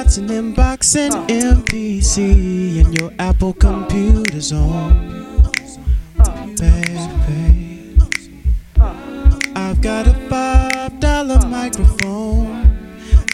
You 0.00 0.04
got's 0.06 0.16
an 0.16 0.28
inbox 0.28 0.96
and 0.96 1.12
MPC 1.28 2.80
and 2.80 2.98
your 2.98 3.12
Apple 3.18 3.52
computer's 3.52 4.50
on. 4.50 5.42
Baby, 6.56 7.98
I've 9.54 9.82
got 9.82 10.06
a 10.06 10.14
five 10.30 10.98
dollar 11.00 11.46
microphone. 11.46 12.78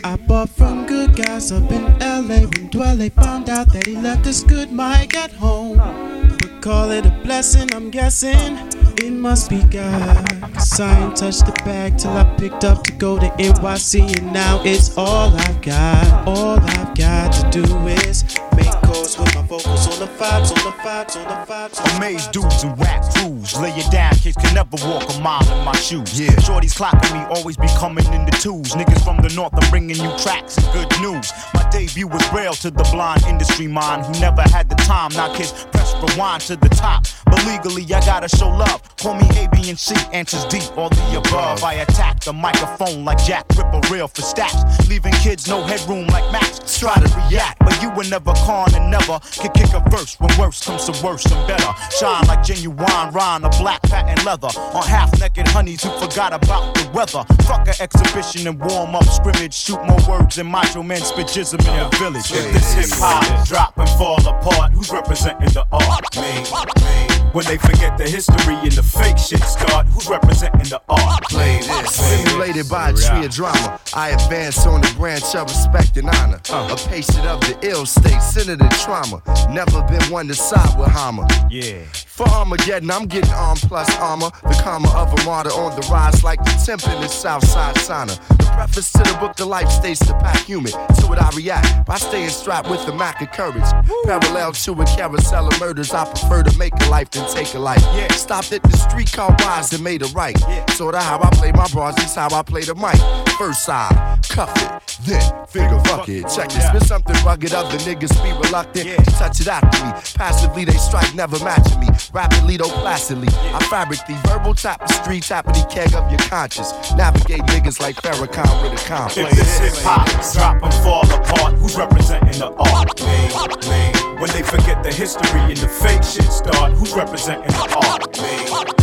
I 0.02 0.16
bought 0.16 0.48
from 0.48 0.86
good 0.86 1.14
guys 1.14 1.52
up 1.52 1.70
in 1.70 1.84
LA 2.00 2.40
when 2.40 2.68
Dwele 2.70 3.12
found 3.12 3.48
out 3.48 3.72
that 3.72 3.86
he 3.86 3.96
left 3.96 4.24
his 4.24 4.42
good 4.42 4.72
mic 4.72 5.14
at 5.14 5.30
home. 5.34 5.76
But 5.76 6.62
call 6.62 6.90
it 6.90 7.06
a 7.06 7.10
blessing, 7.22 7.72
I'm 7.74 7.92
guessing. 7.92 8.75
It 8.98 9.12
must 9.12 9.50
be 9.50 9.62
God. 9.64 10.24
Cause 10.54 10.80
I 10.80 11.04
ain't 11.04 11.16
touched 11.16 11.44
the 11.44 11.52
bag 11.64 11.98
till 11.98 12.12
I 12.12 12.24
picked 12.36 12.64
up 12.64 12.82
to 12.84 12.92
go 12.92 13.18
to 13.18 13.26
NYC. 13.26 14.18
And 14.18 14.32
now 14.32 14.62
it's 14.64 14.96
all 14.96 15.34
I've 15.36 15.60
got. 15.60 16.26
All 16.26 16.58
I've 16.58 16.94
got 16.94 17.32
to 17.32 17.50
do 17.50 17.64
is 17.88 18.24
make 18.56 18.70
calls 18.82 19.18
with 19.18 19.34
my 19.34 19.42
vocals 19.42 19.86
on 19.86 19.98
the 19.98 20.12
vibes, 20.14 20.48
on 20.48 20.64
the 20.64 20.76
vibes, 20.82 21.16
on 21.16 21.24
the 21.24 21.52
vibes. 21.52 21.96
Amaze 21.96 22.26
dudes 22.28 22.64
and 22.64 22.78
rap 22.80 23.04
crews. 23.14 23.54
Lay 23.58 23.70
it 23.70 23.90
down, 23.92 24.14
kids 24.14 24.36
can 24.36 24.54
never 24.54 24.76
walk 24.86 25.04
a 25.14 25.20
mile 25.20 25.42
in 25.52 25.64
my 25.64 25.76
shoes. 25.76 26.18
Yeah. 26.18 26.38
Shorty's 26.40 26.74
clocking 26.74 27.12
me, 27.12 27.20
always 27.36 27.56
be 27.58 27.68
coming 27.78 28.06
in 28.14 28.24
the 28.24 28.32
twos. 28.40 28.72
Niggas 28.74 29.04
from 29.04 29.18
the 29.18 29.32
north, 29.34 29.52
I'm 29.54 29.68
bringing 29.70 29.96
you 29.96 30.10
tracks 30.18 30.56
and 30.56 30.66
good 30.72 31.00
news. 31.02 31.30
My 31.52 31.68
debut 31.70 32.08
was 32.08 32.24
real 32.32 32.54
to 32.54 32.70
the 32.70 32.84
blind 32.92 33.24
industry 33.24 33.66
mind 33.66 34.06
who 34.06 34.20
never 34.20 34.42
had 34.42 34.70
the 34.70 34.76
time. 34.76 35.12
Now 35.12 35.34
kids 35.34 35.66
press 35.70 35.94
rewind 35.94 36.42
to 36.42 36.56
the 36.56 36.70
top. 36.70 37.04
Legally, 37.46 37.84
I 37.94 38.00
gotta 38.00 38.28
show 38.28 38.48
love. 38.48 38.82
Call 38.96 39.14
me 39.14 39.28
A, 39.38 39.48
B, 39.54 39.70
and 39.70 39.78
C, 39.78 39.94
answers 40.12 40.44
D, 40.46 40.60
all 40.76 40.88
the 40.88 41.18
above. 41.18 41.62
I 41.62 41.74
attack 41.74 42.20
the 42.20 42.32
microphone 42.32 43.04
like 43.04 43.18
Jack 43.24 43.46
Ripper, 43.56 43.80
real 43.90 44.08
for 44.08 44.22
stats. 44.22 44.88
Leaving 44.88 45.12
kids 45.12 45.46
no 45.46 45.62
headroom 45.62 46.06
like 46.08 46.30
Max. 46.32 46.78
Try 46.78 46.94
to 46.94 47.08
react, 47.16 47.58
but 47.60 47.80
you 47.80 47.90
were 47.90 48.04
never 48.04 48.32
con 48.44 48.74
and 48.74 48.90
never 48.90 49.20
can 49.32 49.52
kick 49.52 49.72
a 49.74 49.80
verse 49.90 50.18
when 50.18 50.30
worse 50.38 50.64
comes 50.64 50.84
to 50.86 51.06
worse 51.06 51.24
and 51.26 51.46
better. 51.46 51.72
Shine 51.96 52.26
like 52.26 52.42
genuine 52.42 53.12
rhyme, 53.12 53.44
a 53.44 53.50
black 53.50 53.82
patent 53.82 54.24
leather. 54.24 54.48
On 54.74 54.82
half 54.82 55.18
naked 55.20 55.46
honeys 55.48 55.84
who 55.84 55.90
forgot 56.00 56.32
about 56.32 56.74
the 56.74 56.90
weather. 56.92 57.24
Fuck 57.44 57.68
a 57.68 57.80
exhibition 57.80 58.48
and 58.48 58.58
warm 58.58 58.96
up 58.96 59.04
scrimmage. 59.04 59.54
Shoot 59.54 59.82
more 59.84 60.00
words 60.08 60.36
than 60.36 60.50
macho 60.50 60.82
men 60.82 61.00
spit 61.00 61.28
jism 61.28 61.60
in 61.60 61.90
the 61.90 61.96
village. 61.96 62.32
If 62.32 62.52
this 62.52 62.72
hip 62.74 62.98
hop 62.98 63.46
drop 63.46 63.78
and 63.78 63.88
fall 63.90 64.18
apart, 64.26 64.72
who's 64.72 64.90
representing 64.90 65.50
the 65.50 65.64
art? 65.70 66.16
Me, 66.16 66.42
me. 66.84 67.15
When 67.32 67.44
they 67.44 67.58
forget 67.58 67.98
the 67.98 68.04
history 68.08 68.54
and 68.54 68.72
the 68.72 68.82
fake 68.82 69.18
shit 69.18 69.42
start, 69.42 69.86
who's 69.88 70.08
representing 70.08 70.68
the 70.70 70.80
art? 70.88 71.24
Play 71.24 71.58
this. 71.58 71.96
Stimulated 71.96 72.68
by 72.68 72.90
a 72.90 72.92
tree 72.94 73.26
of 73.26 73.30
drama, 73.32 73.78
I 73.94 74.10
advance 74.10 74.66
on 74.66 74.80
the 74.80 74.92
branch 74.96 75.34
of 75.34 75.46
respect 75.48 75.96
and 75.96 76.08
honor. 76.08 76.40
Uh. 76.50 76.74
A 76.74 76.88
patient 76.88 77.26
of 77.26 77.40
the 77.40 77.58
ill 77.62 77.84
state, 77.86 78.20
centered 78.22 78.60
in 78.60 78.70
trauma. 78.70 79.22
Never 79.50 79.82
been 79.82 80.02
one 80.10 80.28
to 80.28 80.34
side 80.34 80.78
with 80.78 80.88
Hammer. 80.88 81.26
Yeah. 81.50 81.82
For 81.92 82.26
Armageddon, 82.28 82.90
I'm 82.90 83.06
getting 83.06 83.32
arm 83.32 83.58
plus 83.58 83.94
armor. 83.98 84.30
The 84.42 84.58
karma 84.62 84.88
of 84.96 85.12
a 85.12 85.24
martyr 85.24 85.50
on 85.50 85.78
the 85.78 85.86
rise 85.88 86.24
like 86.24 86.42
the 86.42 86.62
temp 86.64 86.86
in 86.88 87.00
the 87.02 87.08
Southside 87.08 87.74
sauna. 87.76 88.16
Preface 88.56 88.90
to 88.92 88.98
the 89.00 89.16
book, 89.20 89.36
the 89.36 89.44
life 89.44 89.68
states 89.68 90.00
the 90.00 90.14
pack 90.14 90.46
human. 90.46 90.72
To 90.72 91.12
it 91.12 91.18
I 91.18 91.30
react 91.36 91.86
by 91.86 91.96
staying 91.98 92.30
strapped 92.30 92.70
with 92.70 92.86
the 92.86 92.92
Mac 92.94 93.20
of 93.20 93.30
courage. 93.30 93.62
Parallel 94.04 94.52
to 94.52 94.72
a 94.72 94.86
carousel 94.86 95.48
of 95.48 95.60
murders, 95.60 95.92
I 95.92 96.06
prefer 96.06 96.42
to 96.42 96.58
make 96.58 96.72
a 96.80 96.88
life 96.88 97.10
than 97.10 97.30
take 97.30 97.52
a 97.52 97.58
life. 97.58 97.82
Yeah. 97.94 98.10
Stopped 98.12 98.52
at 98.52 98.62
the 98.62 98.76
streetcar 98.76 99.36
wise 99.40 99.74
and 99.74 99.84
made 99.84 100.02
a 100.02 100.06
right. 100.06 100.38
Sorta 100.70 101.00
how 101.00 101.20
I 101.22 101.28
play 101.32 101.52
my 101.52 101.68
bras, 101.68 101.96
this 101.96 102.14
how 102.14 102.34
I 102.34 102.42
play 102.42 102.62
the 102.62 102.74
mic. 102.74 103.25
First 103.38 103.66
side, 103.66 104.18
cuff 104.30 104.50
it, 104.56 104.98
then 105.04 105.46
figure 105.46 105.78
fuck 105.80 106.08
it. 106.08 106.22
Check 106.34 106.56
it, 106.56 106.62
spit 106.62 106.82
something 106.84 107.14
rugged, 107.22 107.52
other 107.52 107.76
niggas 107.78 108.16
be 108.24 108.32
reluctant 108.32 108.88
to 109.04 109.10
touch 109.12 109.40
it 109.40 109.48
after 109.48 109.84
me. 109.84 109.92
Passively 110.14 110.64
they 110.64 110.78
strike, 110.78 111.14
never 111.14 111.38
matching 111.44 111.80
me. 111.80 111.88
Rapidly 112.14 112.56
though 112.56 112.70
placidly, 112.80 113.28
I 113.28 113.58
fabric 113.68 113.98
the 114.06 114.14
verbal 114.26 114.54
tapestry, 114.54 115.20
tapping 115.20 115.52
the 115.52 115.66
keg 115.68 115.92
of 115.94 116.10
your 116.10 116.18
conscience. 116.30 116.72
Navigate 116.96 117.42
niggas 117.42 117.78
like 117.78 117.96
Farrakhan 117.96 118.62
with 118.62 118.72
a 118.72 119.20
If 119.20 119.30
this 119.36 119.58
hip 119.58 119.84
hop 119.84 120.06
drop 120.32 120.62
and 120.62 120.74
fall 120.82 121.04
apart, 121.04 121.54
who's 121.56 121.76
representing 121.76 122.38
the 122.38 122.54
art? 122.54 122.98
Me, 123.02 123.28
me. 123.68 124.18
When 124.18 124.30
they 124.30 124.42
forget 124.42 124.82
the 124.82 124.90
history 124.90 125.40
and 125.40 125.58
the 125.58 125.68
fake 125.68 126.04
shit 126.04 126.32
start, 126.32 126.72
who's 126.72 126.94
representing 126.94 127.48
the 127.48 127.76
art? 127.84 128.16
Me, 128.16 128.32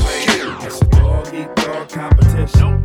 me. 0.06 0.68
It's 0.68 0.80
a 0.80 0.86
dog 0.86 1.34
eat 1.34 1.56
dog 1.56 1.90
competition. 1.90 2.82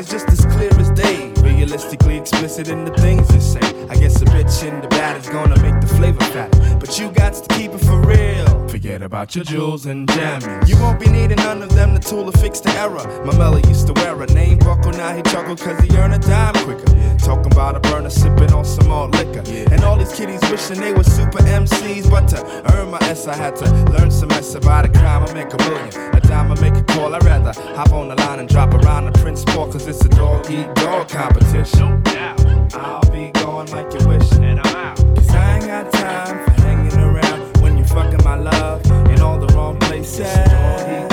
Is 0.00 0.08
just 0.08 0.28
as 0.30 0.46
clear 0.46 0.70
as 0.80 0.90
day. 0.92 1.30
Realistically 1.42 2.16
explicit 2.16 2.68
in 2.68 2.86
the 2.86 2.92
things 2.94 3.30
you 3.34 3.40
say. 3.40 3.60
I 3.90 3.94
guess 3.96 4.20
a 4.22 4.24
bitch 4.24 4.66
in 4.66 4.80
the 4.80 4.88
bad 4.88 5.16
is 5.18 5.28
gonna 5.28 5.60
make 5.60 5.78
the 5.80 5.86
flavor 5.86 6.24
fat. 6.32 6.50
But 6.80 6.98
you 6.98 7.10
got 7.10 7.34
to 7.34 7.54
keep 7.54 7.72
it 7.72 7.80
for 7.80 8.00
real. 8.00 8.68
Forget 8.68 9.02
about 9.02 9.34
your 9.34 9.44
jewels 9.44 9.84
and 9.86 10.08
jammies. 10.08 10.68
You 10.68 10.80
won't 10.80 10.98
be 10.98 11.10
needing 11.10 11.36
none 11.36 11.62
of 11.62 11.74
them, 11.74 11.92
the 11.92 12.00
tool 12.00 12.30
to 12.30 12.38
fix 12.38 12.60
the 12.60 12.70
error. 12.84 13.04
My 13.26 13.58
used 13.68 13.86
to 13.88 13.92
wear 13.92 14.20
a 14.22 14.26
name 14.26 14.58
buckle, 14.58 14.92
now 14.92 15.14
he 15.14 15.22
chuckle 15.22 15.56
cause 15.56 15.78
he 15.80 15.96
earn 15.96 16.12
a 16.12 16.18
dime 16.18 16.54
quicker. 16.64 16.90
Talking 17.18 17.52
about 17.52 17.76
a 17.76 17.80
burner, 17.80 18.10
sipping 18.10 18.52
on 18.52 18.64
some 18.64 18.88
more 18.88 19.08
liquor. 19.08 19.42
And 19.72 19.84
all 19.84 19.96
these 19.96 20.12
kiddies 20.12 20.40
wishing 20.50 20.80
they 20.80 20.92
were 20.92 21.04
super 21.04 21.38
MCs. 21.38 22.10
But 22.10 22.28
to 22.28 22.38
earn 22.74 22.90
my 22.90 22.98
S, 23.02 23.26
I 23.26 23.36
had 23.36 23.56
to 23.56 23.66
learn 23.92 24.10
some 24.10 24.30
S 24.30 24.54
about 24.54 24.86
a 24.86 24.88
crime. 24.88 25.22
I 25.24 25.32
make 25.34 25.52
a 25.52 25.58
million, 25.58 26.14
a 26.16 26.20
dime, 26.20 26.52
I 26.52 26.60
make 26.60 26.76
a 26.76 26.84
call. 26.84 27.14
I'd 27.14 27.24
rather 27.24 27.52
hop 27.76 27.92
on 27.92 28.08
the 28.08 28.14
line 28.16 28.38
and 28.38 28.48
drop 28.48 28.72
around 28.72 29.06
the 29.06 29.18
Prince 29.18 29.44
Paul, 29.44 29.70
cause 29.70 29.86
it's 29.90 30.04
a 30.04 30.08
dog 30.10 30.48
eat 30.48 30.72
dog 30.76 31.08
competition. 31.08 31.80
No 31.80 32.00
doubt. 32.02 32.74
I'll 32.74 33.10
be 33.10 33.30
going 33.32 33.70
like 33.72 33.92
you 33.92 34.06
wish, 34.06 34.32
and 34.34 34.60
I'm 34.60 34.76
out. 34.76 34.96
Cause 34.96 35.30
I 35.30 35.56
ain't 35.56 35.66
got 35.66 35.92
time 35.92 36.44
for 36.44 36.50
hanging 36.62 36.96
around 36.98 37.56
when 37.60 37.76
you 37.76 37.84
fucking 37.84 38.22
my 38.24 38.36
love 38.36 38.86
in 39.10 39.20
all 39.20 39.38
the 39.38 39.52
wrong 39.52 39.78
places. 39.80 41.09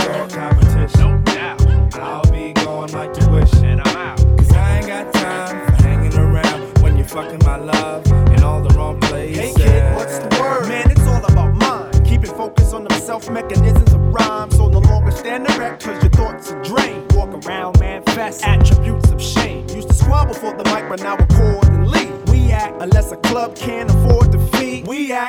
Manifest 18.28 18.46
attributes 18.46 19.10
of 19.12 19.22
shame. 19.22 19.68
Used 19.70 19.88
to 19.90 19.94
squabble 19.94 20.34
for 20.34 20.52
the 20.56 20.64
mic, 20.66 20.90
but 20.90 21.02
now 21.02 21.16
accordingly. 21.16 22.08
We 22.32 22.52
act 22.52 22.82
unless 22.82 23.12
a 23.12 23.18
club 23.18 23.56
can't 23.56 23.90
afford 23.90 24.27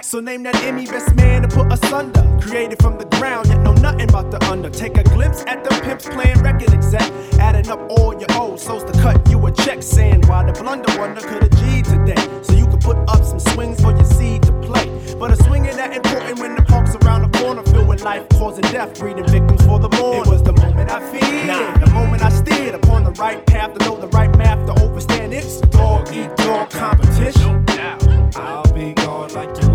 so 0.03 0.19
name 0.19 0.43
that 0.43 0.57
Emmy 0.65 0.87
best 0.87 1.15
man 1.15 1.43
to 1.43 1.49
put 1.49 1.71
us 1.71 1.93
under. 1.93 2.21
Created 2.41 2.81
from 2.83 2.99
the 2.99 3.05
ground, 3.17 3.47
yet 3.47 3.61
know 3.63 3.75
nothing 3.75 4.09
about 4.09 4.29
the 4.33 4.43
under. 4.51 4.69
Take 4.69 4.97
a 4.99 5.05
glimpse 5.05 5.45
at 5.47 5.63
the 5.63 5.71
pimps 5.85 6.09
playing 6.09 6.43
record 6.43 6.73
exec. 6.73 7.13
Adding 7.39 7.71
up 7.71 7.79
all 7.91 8.13
your 8.19 8.27
O's, 8.33 8.63
so's 8.63 8.83
to 8.85 8.93
cut 9.01 9.31
you 9.31 9.47
a 9.47 9.53
check. 9.53 9.83
Saying 9.83 10.23
why 10.23 10.45
the 10.45 10.53
blunder 10.53 10.93
wonder 10.99 11.21
could 11.21 11.43
have 11.43 11.57
G 11.61 11.83
today. 11.83 12.17
So 12.43 12.55
you 12.55 12.67
could 12.67 12.81
put 12.81 12.97
up 13.09 13.23
some 13.25 13.39
swings 13.39 13.81
for 13.81 13.93
your 13.93 14.05
seed 14.05 14.43
to 14.45 14.53
play. 14.63 14.87
But 15.17 15.31
a 15.31 15.37
swing 15.45 15.67
ain't 15.67 15.77
that 15.77 15.95
important 15.95 16.41
when 16.41 16.57
the 16.57 16.63
park's 16.63 16.97
around 16.97 17.31
the 17.31 17.39
corner 17.39 17.63
filled 17.63 17.87
with 17.87 18.03
life 18.03 18.29
causing 18.31 18.67
death, 18.73 18.99
breeding 18.99 19.29
victims 19.29 19.65
for 19.65 19.79
the 19.79 19.91
morning. 19.91 20.23
It 20.23 20.27
was 20.27 20.43
the 20.43 20.55
moment 20.55 20.91
I 20.91 20.99
feared, 21.13 21.47
nah, 21.47 21.79
the 21.79 21.91
moment 21.93 22.25
I 22.25 22.31
steered 22.31 22.75
upon 22.75 23.05
the 23.05 23.13
right 23.13 23.45
path 23.47 23.79
to 23.79 23.85
know 23.85 23.97
the 23.97 24.09
right 24.09 24.37
math 24.37 24.67
to 24.67 24.73
overstand. 24.83 25.33
It's 25.33 25.61
dog 25.61 26.13
eat 26.13 26.35
dog 26.37 26.71
competition. 26.71 27.65
No 27.65 27.77
doubt. 27.77 28.09
I'll 28.37 28.73
be 28.73 28.93
going 28.93 29.35
like 29.35 29.63
you 29.63 29.68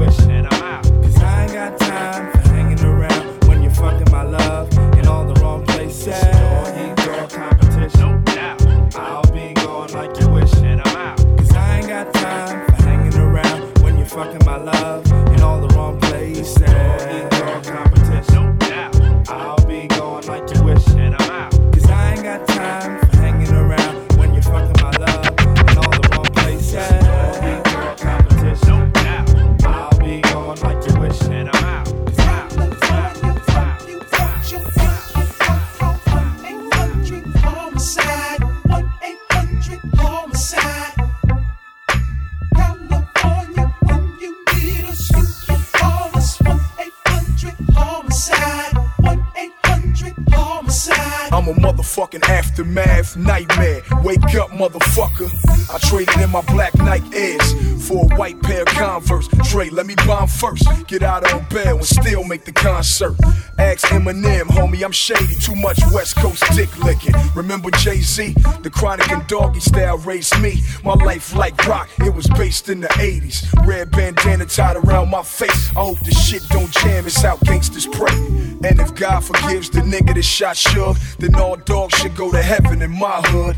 me 59.96 60.06
bomb 60.06 60.28
first. 60.28 60.66
Get 60.88 61.04
out 61.04 61.32
on 61.32 61.46
bail 61.50 61.78
and 61.78 61.86
still 61.86 62.24
make 62.24 62.46
the 62.46 62.52
concert. 62.52 63.16
Ask 63.58 63.86
Eminem, 63.88 64.44
homie, 64.44 64.84
I'm 64.84 64.92
shady. 64.92 65.36
Too 65.36 65.56
much 65.56 65.80
West 65.92 66.16
Coast 66.16 66.44
dick 66.56 66.70
licking. 66.84 67.14
Remember 67.36 67.70
Jay 67.72 67.98
Z? 67.98 68.34
The 68.62 68.70
chronic 68.70 69.10
and 69.12 69.26
doggy 69.28 69.60
style 69.60 69.98
raised 70.00 70.40
me. 70.42 70.62
My 70.84 70.94
life 70.94 71.36
like 71.36 71.66
rock, 71.68 71.90
it 72.00 72.14
was 72.14 72.28
based 72.30 72.70
in 72.70 72.82
the 72.82 72.88
80s. 72.90 73.66
Red 73.66 73.92
bandana 73.92 74.46
tied 74.46 74.78
around 74.78 75.10
my 75.10 75.24
face. 75.24 75.70
I 75.70 75.82
hope 75.82 76.00
the 76.00 76.12
shit 76.12 76.44
don't 76.50 76.72
jam, 76.72 77.06
it's 77.06 77.22
how 77.22 77.38
gangsters 77.38 77.88
pray. 77.88 78.16
And 78.64 78.80
if 78.80 78.96
God 78.96 79.24
forgives 79.24 79.70
the 79.70 79.82
nigga 79.82 80.16
that 80.16 80.24
shot 80.24 80.56
Suge, 80.56 81.18
then 81.18 81.36
all 81.36 81.56
dogs 81.56 81.98
should 81.98 82.16
go 82.16 82.32
to 82.32 82.42
heaven 82.42 82.82
in 82.82 82.92
my 82.92 83.22
hood. 83.26 83.58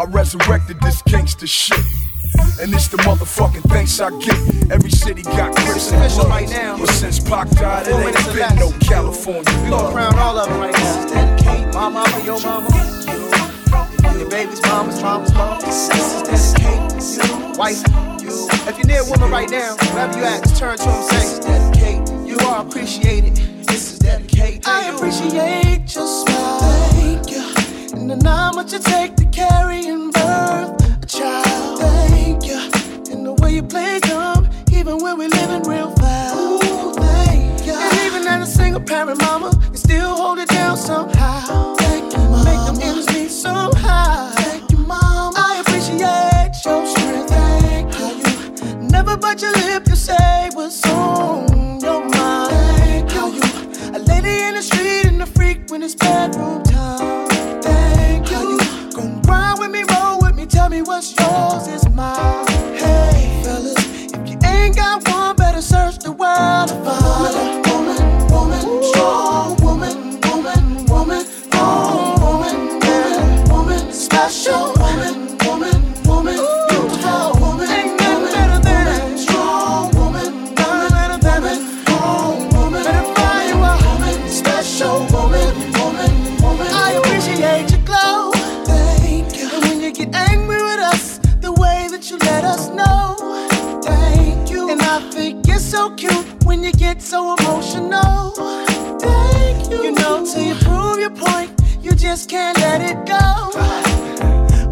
I 0.00 0.04
resurrected 0.04 0.80
this 0.80 1.02
gangster 1.02 1.46
shit. 1.46 1.84
And 2.60 2.72
it's 2.72 2.88
the 2.88 2.96
motherfucking 2.98 3.68
thanks 3.70 4.00
I 4.00 4.10
get. 4.18 4.70
Every 4.70 4.90
city 4.90 5.22
got 5.22 5.54
Chris 5.56 5.90
and 5.92 6.28
right 6.28 6.48
now. 6.48 6.78
But 6.78 6.90
since 6.90 7.18
Pac 7.18 7.50
died, 7.50 7.88
it 7.88 7.94
ain't 7.94 8.34
been 8.34 8.56
no 8.56 8.70
California 8.80 9.42
We 9.64 9.70
love. 9.70 9.92
crown 9.92 10.14
all 10.18 10.38
of 10.38 10.48
them 10.48 10.60
right 10.60 10.72
now. 10.72 11.06
Dedicate 11.08 11.74
my 11.74 11.88
mama, 11.88 12.24
your 12.24 12.40
mama, 12.40 12.68
you, 13.08 14.18
your 14.20 14.30
baby's 14.30 14.62
mama's 14.62 15.02
mama's 15.02 15.32
mama. 15.34 15.60
This 15.60 15.88
is 15.90 16.22
dedicate 16.22 17.28
you, 17.28 17.58
wife, 17.58 17.82
you. 18.22 18.48
If 18.68 18.78
you're 18.78 18.86
near 18.86 19.02
a 19.02 19.10
woman 19.10 19.30
right 19.30 19.50
now, 19.50 19.76
wherever 19.92 20.16
you 20.18 20.24
at, 20.24 20.42
just 20.42 20.56
turn 20.56 20.78
to 20.78 20.84
him 20.84 20.90
and 20.90 21.04
say, 21.10 21.40
dedicate. 21.40 22.28
You 22.28 22.38
are 22.46 22.64
appreciated. 22.64 23.36
This 23.66 23.92
is 23.92 23.98
dedicate. 23.98 24.68
I 24.68 24.94
appreciate 24.94 25.94
your 25.94 26.06
smile. 26.06 26.58
Thank 26.92 27.30
you. 27.30 27.98
And 27.98 28.10
the 28.10 28.28
how 28.28 28.52
much 28.52 28.72
it 28.72 28.82
take 28.82 29.16
to 29.16 29.24
carry 29.26 29.86
and 29.86 30.12
birth 30.12 31.02
a 31.02 31.06
child. 31.06 31.41
You 33.52 33.62
play 33.62 34.00
dumb, 34.00 34.48
even 34.72 34.98
when 35.02 35.18
we 35.18 35.28
living 35.28 35.62
real 35.64 35.90
thank 35.92 37.66
you. 37.66 37.74
And 37.74 37.94
even 38.06 38.26
as 38.26 38.48
a 38.48 38.52
single 38.52 38.80
parent 38.80 39.20
mama, 39.20 39.50
you 39.70 39.76
still 39.76 40.14
hold 40.14 40.38
it 40.38 40.48
down 40.48 40.76
somehow. 40.76 41.74
Thank 41.76 42.12
you, 42.12 42.18
mama. 42.18 42.44
Make 42.44 42.64
them 42.66 42.80
ends 42.88 43.06
meet 43.12 43.30
somehow. 43.30 44.30
Thank 44.30 44.70
you, 44.72 44.78
mama. 44.78 45.34
I 45.36 45.60
appreciate 45.60 46.54
your 46.64 46.86
strength. 46.86 47.28
Thank 47.28 47.94
you. 47.98 48.88
Never 48.88 49.16
bite 49.18 49.42
your 49.42 49.52
lip, 49.52 49.86
you 49.86 49.96
say 49.96 50.48
what's 50.54 50.86
on 50.88 51.80
your 51.80 52.08
mind. 52.08 53.10
How 53.12 53.28
you, 53.28 53.42
a 53.94 53.98
lady 53.98 54.34
in 54.48 54.54
the 54.54 54.62
street 54.62 55.06
and 55.06 55.22
a 55.22 55.26
freak 55.26 55.70
when 55.70 55.82
it's 55.82 55.94
bedroom 55.94 56.61
just 102.22 102.30
can't 102.30 102.58
let 102.58 102.80
it 102.80 102.96
go. 103.04 103.50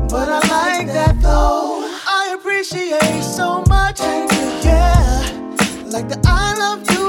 But 0.09 0.29
I 0.29 0.41
like 0.49 0.87
that 0.89 1.21
though. 1.21 1.83
I 2.07 2.37
appreciate 2.39 3.23
so 3.23 3.63
much. 3.69 3.99
Yeah. 4.65 5.23
Like 5.87 6.09
the 6.09 6.21
I 6.27 6.55
love 6.59 6.89
you 6.93 7.00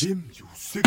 Really 0.00 0.14
music. 0.14 0.86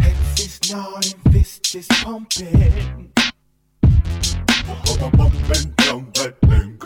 Heads 0.00 0.40
is 0.40 0.72
nodding, 0.72 1.20
fists 1.30 1.74
is 1.74 1.88
pumping. 1.88 3.12
Bumping 5.12 5.74
down 5.76 6.10
that 6.14 6.34
line. 6.44 6.78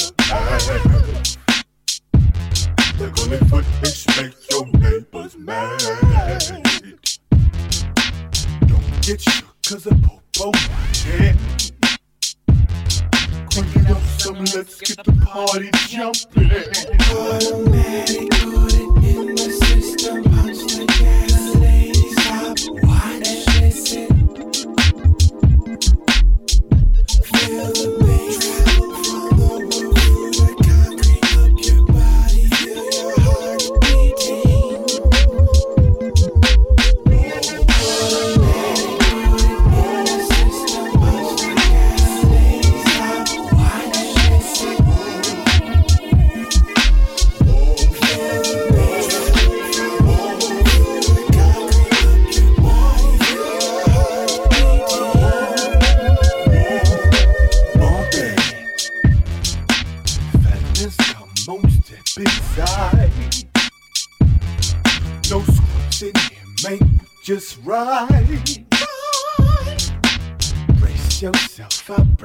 They're 2.98 3.10
gonna 3.10 3.38
footage 3.44 4.06
make 4.16 4.34
your 4.50 4.66
neighbors 4.66 5.36
mad. 5.36 5.78
Don't 8.66 9.02
get 9.02 9.20
shook 9.20 9.54
cause 9.64 9.86
a 9.86 9.94
popo 9.94 10.46
watching. 10.46 11.38
Crank 13.52 13.76
it 13.76 13.90
up 13.90 14.02
some, 14.18 14.38
let's 14.38 14.80
get 14.80 15.04
the 15.04 15.12
party 15.24 15.70
jumping. 15.86 16.87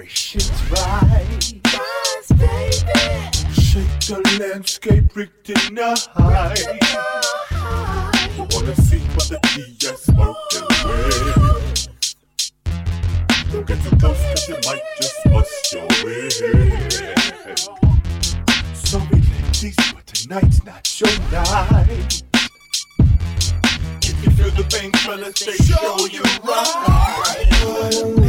free. 0.04 0.10
Shit's 0.10 0.72
right. 0.72 1.54
Yes, 1.66 2.28
baby. 2.32 2.72
Shake 3.54 4.00
the 4.08 4.20
landscape, 4.40 5.16
rig 5.16 5.32
tonight. 5.44 6.08
You 8.36 8.44
wanna 8.52 8.76
see 8.76 9.00
what 9.16 9.28
the 9.30 9.40
G 9.50 9.62
is 9.86 10.08
with? 10.18 10.38
Don't 13.52 13.66
get 13.68 13.84
too 13.84 13.96
close, 13.98 14.22
cause 14.22 14.50
you 14.50 14.56
might 14.66 14.84
just 14.98 15.24
bust 15.26 15.74
your 15.74 15.88
way. 16.04 16.30
So 18.74 18.98
we 19.12 19.18
ladies, 19.22 19.78
but 19.94 20.06
tonight's 20.08 20.60
not 20.66 21.00
your 21.00 21.16
night. 21.32 22.24
If 24.02 24.24
you 24.24 24.32
feel 24.32 24.52
the 24.52 24.64
pain, 24.70 24.92
fellas, 24.92 25.40
they 25.40 25.58
show 25.58 26.06
you 26.08 26.24
right. 26.44 28.23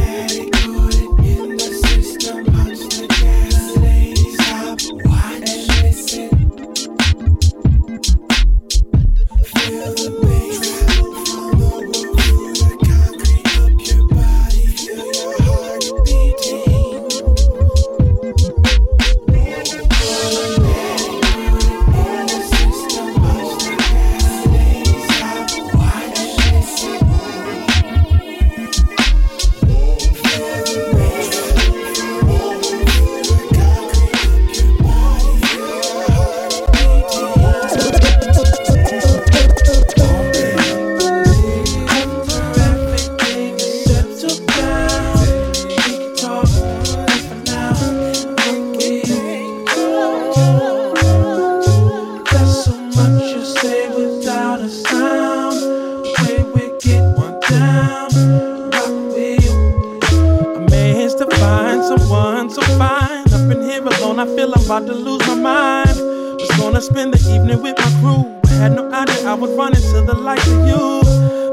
I 64.24 64.26
feel 64.36 64.54
I'm 64.54 64.64
about 64.64 64.86
to 64.86 64.94
lose 64.94 65.20
my 65.26 65.34
mind. 65.34 66.00
Was 66.40 66.48
gonna 66.56 66.80
spend 66.80 67.12
the 67.12 67.20
evening 67.30 67.60
with 67.60 67.76
my 67.76 67.90
crew. 68.00 68.24
I 68.46 68.54
had 68.54 68.72
no 68.72 68.90
idea 68.90 69.28
I 69.28 69.34
would 69.34 69.50
run 69.50 69.76
into 69.76 70.00
the 70.00 70.14
likes 70.14 70.46
of 70.46 70.66
you. 70.66 71.02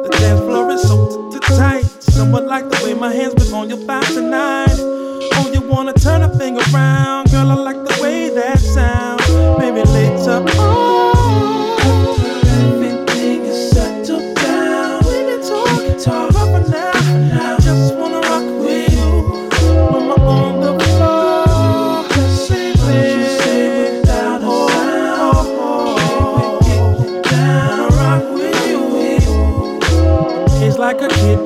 The 0.04 0.10
dance 0.22 0.40
floor 0.40 0.72
is 0.72 0.82
so 0.82 1.30
tight. 1.58 1.84
Somewhat 2.02 2.48
like 2.48 2.70
the 2.70 2.80
way 2.86 2.94
my 2.94 3.12
hands 3.12 3.34
was 3.34 3.52
on 3.52 3.68
your 3.68 3.80
thigh 3.80 4.06
tonight. 4.14 4.78
Oh, 4.80 5.52
you 5.54 5.60
wanna 5.68 5.92
turn 5.92 6.22
a 6.22 6.30
thing 6.30 6.60
around? 6.62 7.30
Girl, 7.30 7.52
I 7.52 7.56
like 7.56 7.84
the 7.84 8.02
way 8.02 8.30
that 8.30 8.58
sounds. 8.60 9.28
Maybe 9.60 9.84
later. 9.92 10.51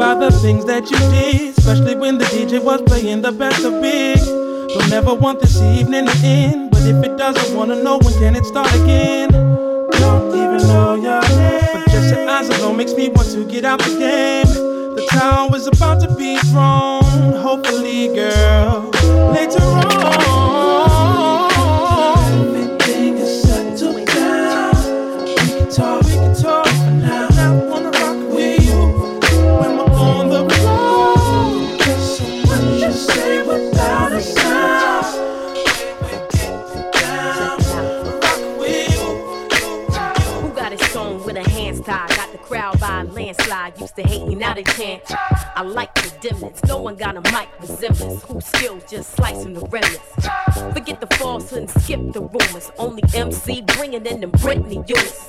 by 0.05 0.13
the 0.13 0.29
things 0.29 0.65
that 0.65 0.83
you 0.91 0.97
did, 1.09 1.57
especially 1.57 1.95
when 1.95 2.19
the 2.19 2.25
DJ 2.25 2.63
was 2.63 2.79
playing 2.83 3.23
the 3.23 3.31
best 3.31 3.65
of 3.65 3.81
big. 3.81 4.19
Don't 4.19 4.93
ever 4.93 5.15
want 5.15 5.39
this 5.39 5.59
evening 5.59 6.05
to 6.05 6.17
end, 6.23 6.69
but 6.69 6.83
if 6.83 7.03
it 7.03 7.17
doesn't 7.17 7.57
wanna 7.57 7.81
know 7.81 7.97
when 7.97 8.13
can 8.19 8.35
it 8.35 8.45
start 8.45 8.71
again? 8.75 9.31
Don't 9.31 10.29
even 10.41 10.61
know 10.67 10.93
your 10.93 11.21
name, 11.39 11.69
but 11.73 11.85
just 11.89 12.13
your 12.13 12.29
eyes 12.29 12.49
alone 12.49 12.77
makes 12.77 12.93
me 12.93 13.09
want 13.09 13.31
to 13.31 13.45
get 13.45 13.65
out 13.65 13.79
the 13.79 13.97
game. 13.97 14.47
The 14.95 15.07
town 15.09 15.51
was 15.51 15.65
about 15.65 15.99
to 16.01 16.13
be 16.13 16.37
thrown, 16.51 17.01
hopefully, 17.47 18.09
girl, 18.09 18.91
later 19.33 19.63
on. 19.63 20.64
lie. 43.55 43.73
Used 43.79 43.95
to 43.95 44.03
hate 44.03 44.25
me, 44.27 44.35
now 44.35 44.53
they 44.53 44.63
can't. 44.63 45.03
I 45.55 45.61
like 45.61 45.93
the 45.95 46.11
dimness. 46.21 46.63
No 46.65 46.77
one 46.81 46.95
got 46.95 47.15
a 47.17 47.21
mic 47.31 47.49
resemblance. 47.59 48.23
Who 48.23 48.41
still 48.41 48.79
just 48.89 49.11
slicing 49.15 49.53
the 49.53 49.61
remnants? 49.61 50.73
Forget 50.73 50.99
the 51.01 51.07
falsehood 51.17 51.59
and 51.63 51.69
skip 51.69 52.01
the 52.13 52.21
rumors. 52.21 52.71
Only 52.77 53.03
MC 53.13 53.61
bringing 53.61 54.05
in 54.05 54.21
them 54.21 54.31
Britney 54.31 54.87
units. 54.87 55.19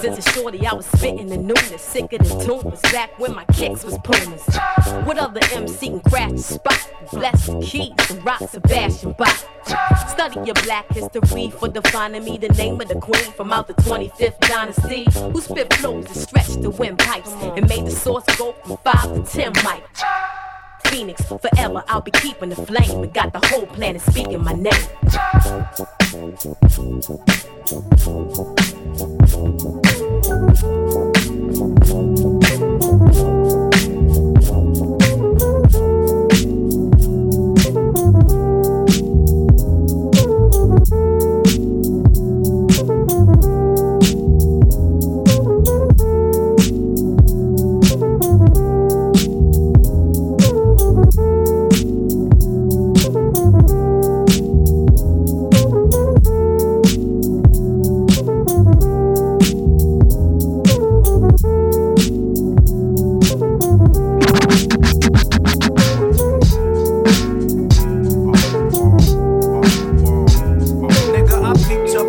Since 0.00 0.26
a 0.26 0.30
shorty, 0.32 0.66
I 0.66 0.74
was 0.74 0.86
spitting 0.86 1.28
the 1.28 1.38
newness. 1.38 1.80
Sick 1.80 2.12
of 2.12 2.20
the 2.28 2.44
tumors 2.44 2.80
back 2.92 3.18
when 3.18 3.34
my 3.34 3.44
kicks 3.46 3.82
was 3.84 3.98
pumas. 4.04 4.44
What 5.06 5.18
other 5.18 5.40
MC 5.52 5.88
can 5.88 6.00
crash 6.00 6.32
the 6.32 6.38
spot? 6.38 6.90
Bless 7.12 7.46
the 7.46 7.60
keys 7.60 8.10
and 8.10 8.24
rock 8.24 8.42
Sebastian 8.50 9.12
Bach. 9.12 9.36
Study 10.08 10.40
your 10.44 10.54
black 10.66 10.86
history 10.92 11.50
for 11.50 11.68
defining 11.68 12.24
me, 12.24 12.36
the 12.38 12.48
name 12.50 12.80
of 12.80 12.88
the 12.88 13.00
queen 13.00 13.32
from 13.32 13.52
out 13.52 13.66
the 13.68 13.74
25th 13.74 14.38
dynasty. 14.40 15.06
Who 15.32 15.40
spit 15.40 15.72
flows 15.74 16.06
and 16.06 16.16
stretch 16.16 16.48
the 16.62 16.70
windpipes 16.70 17.32
and 17.50 17.68
made 17.68 17.86
the 17.86 17.90
source 17.90 18.24
go 18.36 18.52
from 18.52 18.76
five 18.78 19.14
to 19.14 19.22
ten 19.22 19.52
like 19.64 19.84
Phoenix 20.86 21.22
forever. 21.22 21.84
I'll 21.88 22.00
be 22.00 22.10
keeping 22.10 22.50
the 22.50 22.56
flame 22.56 23.02
and 23.02 23.12
got 23.12 23.32
the 23.32 23.46
whole 23.48 23.66
planet 23.66 24.02
speaking 24.02 24.42
my 24.42 24.52
name. 24.52 24.72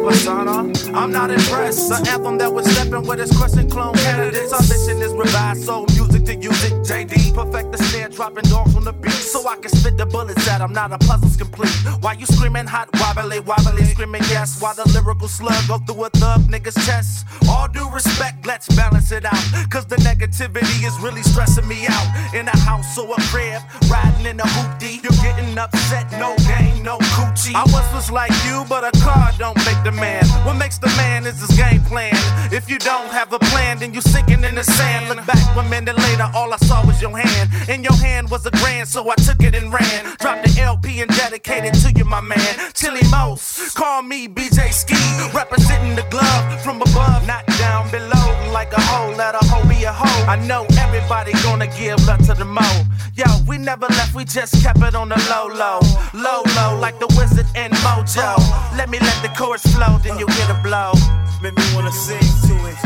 persona. 0.08 0.72
I'm 0.94 1.12
not 1.12 1.30
impressed. 1.32 1.90
The 1.90 2.10
anthem 2.12 2.38
that 2.38 2.52
was 2.52 2.66
stepping 2.72 3.06
with 3.06 3.20
his 3.20 3.32
crescent 3.38 3.72
clone 3.72 3.94
candidates. 3.96 4.54
Our 4.54 4.62
mission 4.62 5.02
is 5.02 5.14
revised 5.14 5.66
soul 5.66 5.86
music 5.96 6.24
to 6.26 6.36
use 6.36 6.64
it. 6.64 6.74
JD, 6.88 7.34
perfect 7.34 7.72
the 7.72 7.78
snare 7.84 8.07
dropping 8.18 8.50
dogs 8.50 8.76
on 8.76 8.84
the 8.84 8.92
beat 8.92 9.12
so 9.12 9.48
I 9.48 9.58
can 9.58 9.70
spit 9.70 9.96
the 9.96 10.06
bullets 10.06 10.48
at. 10.50 10.60
I'm 10.60 10.74
not 10.74 10.92
a 10.92 10.98
puzzle's 10.98 11.38
complete. 11.38 11.70
Why 12.02 12.14
you 12.14 12.26
screaming 12.26 12.66
hot, 12.66 12.90
wobbly, 13.00 13.40
wobbly, 13.40 13.84
screaming 13.84 14.24
yes? 14.24 14.60
Why 14.60 14.74
the 14.74 14.90
lyrical 14.90 15.28
slug 15.28 15.68
go 15.68 15.78
through 15.78 16.06
a 16.06 16.10
thug 16.10 16.42
nigga's 16.50 16.74
chest? 16.88 17.28
All 17.48 17.68
due 17.68 17.88
respect, 17.92 18.48
let's 18.48 18.68
balance 18.76 19.12
it 19.12 19.24
out. 19.24 19.44
Cause 19.70 19.86
the 19.86 19.98
negativity 19.98 20.84
is 20.84 20.98
really 21.00 21.22
stressing 21.22 21.68
me 21.68 21.86
out. 21.88 22.08
In 22.34 22.48
a 22.48 22.58
house 22.58 22.98
or 22.98 23.06
a 23.14 23.22
crib, 23.30 23.62
riding 23.88 24.26
in 24.26 24.40
a 24.40 24.50
hoopty. 24.58 25.04
You're 25.04 25.22
getting 25.22 25.56
upset, 25.56 26.12
no 26.14 26.36
game, 26.50 26.82
no 26.82 26.98
coochie. 27.14 27.54
I 27.54 27.64
was 27.66 27.86
just 27.94 28.12
like 28.12 28.34
you, 28.46 28.66
but 28.68 28.84
a 28.84 28.92
car 29.06 29.32
don't 29.38 29.58
make 29.58 29.82
the 29.84 29.92
man. 29.92 30.26
What 30.44 30.56
makes 30.56 30.80
the 30.80 30.90
man 30.98 31.28
is 31.28 31.40
his 31.40 31.56
game 31.56 31.84
plan. 31.84 32.18
If 32.52 32.68
you 32.68 32.80
don't 32.80 33.12
have 33.12 33.32
a 33.32 33.40
plan, 33.40 33.78
then 33.78 33.94
you 33.94 34.02
sinking 34.02 34.44
in 34.44 34.56
the 34.56 34.64
sand. 34.64 35.08
Look 35.10 35.24
back 35.28 35.56
one 35.56 35.70
minute 35.70 35.98
later, 35.98 36.28
all 36.34 36.52
I 36.52 36.58
saw 36.58 36.84
was 36.84 37.00
your 37.00 37.16
hand. 37.16 37.70
In 37.70 37.84
your 37.84 37.94
hand, 37.94 38.07
hand 38.08 38.30
was 38.30 38.46
a 38.46 38.52
grand, 38.52 38.88
so 38.88 39.10
I 39.10 39.16
took 39.16 39.42
it 39.42 39.54
and 39.56 39.72
ran. 39.72 40.02
Dropped 40.18 40.44
the 40.46 40.62
LP 40.62 41.02
and 41.02 41.10
dedicated 41.16 41.74
to 41.82 41.92
you, 41.98 42.06
my 42.06 42.22
man. 42.22 42.54
Chili 42.74 43.02
Most, 43.12 43.76
call 43.76 44.02
me 44.02 44.28
BJ 44.28 44.72
Ski. 44.72 45.02
Representing 45.34 45.96
the 45.96 46.06
glove 46.10 46.46
from 46.64 46.82
above, 46.82 47.26
not 47.28 47.46
down 47.58 47.90
below. 47.92 48.28
Like 48.52 48.72
a 48.74 48.82
hoe, 48.82 49.14
let 49.18 49.36
a 49.36 49.44
hoe 49.50 49.68
be 49.68 49.84
a 49.84 49.94
hoe. 49.94 50.24
I 50.34 50.36
know 50.50 50.66
everybody 50.86 51.34
gonna 51.44 51.68
give 51.80 51.98
love 52.08 52.24
to 52.28 52.34
the 52.34 52.46
mo. 52.46 52.70
Yo, 53.16 53.26
we 53.48 53.58
never 53.58 53.88
left, 54.00 54.14
we 54.16 54.24
just 54.24 54.54
kept 54.64 54.82
it 54.82 54.96
on 54.96 55.10
the 55.10 55.20
low, 55.32 55.48
low. 55.64 55.80
Low, 56.14 56.42
low, 56.58 56.80
like 56.80 57.00
the 57.00 57.10
wizard 57.18 57.48
and 57.56 57.74
mojo. 57.86 58.30
Let 58.78 58.90
me 58.90 59.00
let 59.00 59.18
the 59.22 59.32
chorus 59.38 59.66
flow, 59.76 59.98
then 60.04 60.18
you 60.20 60.28
get 60.28 60.50
a 60.50 60.60
blow. 60.64 60.92
Make 61.42 61.56
me 61.58 61.66
wanna 61.76 61.92
sing 61.92 62.28
to 62.48 62.56
it. 62.72 62.78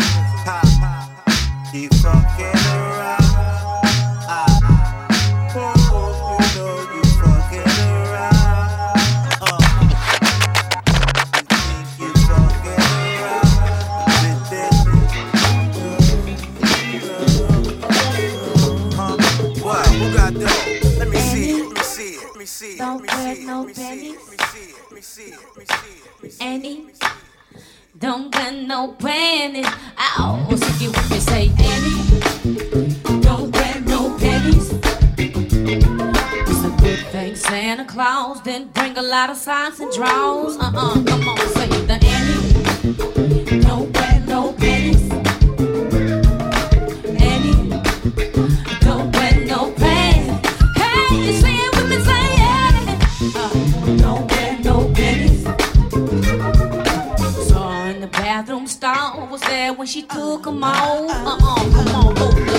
Ha, 0.47 0.59
ha, 0.81 1.21
ha. 1.25 1.71
Keep 1.71 1.91
funkin'. 2.03 2.60
It. 25.17 26.41
Annie, 26.41 26.85
don't 27.97 28.33
wear 28.33 28.51
no 28.51 28.93
panties. 28.93 29.65
Ow, 29.97 30.47
so 30.49 30.83
you 30.83 30.91
what 30.91 31.09
me 31.09 31.19
say, 31.19 31.51
Annie, 31.59 33.21
don't 33.21 33.51
wear 33.51 33.81
no 33.81 34.17
panties. 34.17 34.71
It's 35.17 36.63
a 36.63 36.69
good 36.81 36.99
thing 37.07 37.35
Santa 37.35 37.85
Claus 37.85 38.41
didn't 38.41 38.73
bring 38.73 38.97
a 38.97 39.01
lot 39.01 39.29
of 39.29 39.37
signs 39.37 39.79
and 39.79 39.91
draws. 39.91 40.57
Uh-uh, 40.57 41.03
come 41.03 41.27
on, 41.27 41.37
say 41.55 41.67
the 41.67 41.99
Annie, 42.03 43.40
when 59.69 59.85
she 59.85 60.01
took 60.01 60.43
them 60.43 60.63
all. 60.63 61.09
Uh 61.11 61.37
uh, 61.39 61.83
come 61.83 61.95
on. 61.95 62.50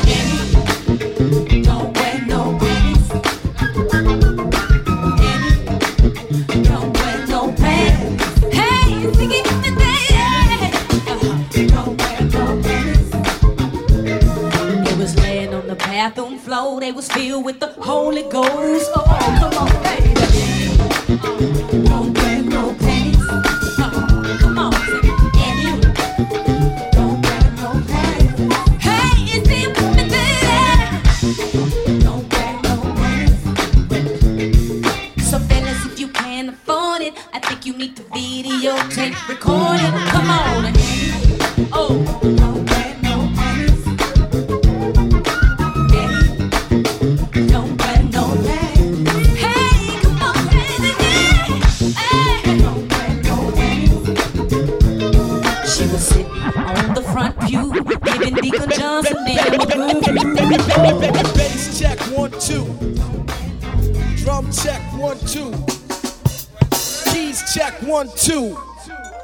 Two. 68.17 68.57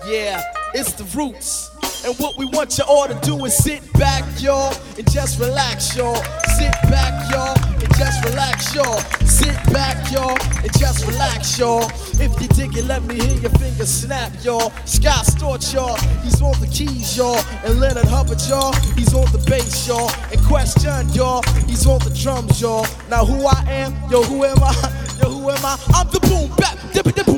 Yeah, 0.07 0.43
it's 0.75 0.93
the 0.93 1.05
roots. 1.17 1.71
And 2.05 2.17
what 2.19 2.39
we 2.39 2.47
want 2.47 2.79
you 2.79 2.85
all 2.85 3.09
to 3.09 3.15
do 3.27 3.45
is 3.45 3.57
sit 3.57 3.83
back, 3.95 4.25
y'all, 4.41 4.73
and 4.97 5.11
just 5.11 5.41
relax, 5.41 5.97
y'all. 5.97 6.15
Sit 6.57 6.73
back, 6.89 7.31
y'all, 7.31 7.59
and 7.59 7.97
just 7.97 8.25
relax, 8.25 8.75
y'all. 8.75 8.99
Sit 9.27 9.57
back, 9.73 10.11
y'all, 10.13 10.39
and 10.63 10.79
just 10.79 11.07
relax, 11.07 11.59
y'all. 11.59 11.91
If 12.21 12.41
you 12.41 12.49
dig 12.49 12.77
it, 12.77 12.85
let 12.85 13.03
me 13.03 13.17
hear 13.17 13.41
your 13.41 13.51
fingers 13.51 13.89
snap, 13.89 14.33
y'all. 14.43 14.71
Scott 14.85 15.27
Storch, 15.27 15.75
y'all, 15.75 15.97
he's 16.23 16.41
on 16.41 16.59
the 16.61 16.69
keys, 16.69 17.17
y'all. 17.17 17.39
And 17.65 17.81
Leonard 17.81 18.07
Hubbard, 18.07 18.41
y'all, 18.49 18.73
he's 18.97 19.13
on 19.13 19.27
the 19.33 19.45
bass, 19.51 19.87
y'all. 19.89 20.11
And 20.33 20.39
Question, 20.49 21.07
y'all, 21.13 21.43
he's 21.67 21.87
on 21.87 21.99
the 21.99 22.11
drums, 22.11 22.59
y'all. 22.61 22.87
Now 23.11 23.25
who 23.25 23.47
I 23.47 23.65
am, 23.69 23.93
yo, 24.11 24.23
who 24.23 24.45
am 24.45 24.63
I? 24.63 24.73
Yo, 25.21 25.29
who 25.29 25.51
am 25.51 25.65
I? 25.65 25.77
I'm 25.95 26.09
the 26.11 26.21
boom 26.21 26.49
bap, 26.57 26.79
dippy 26.93 27.11
the 27.11 27.25
boom, 27.25 27.38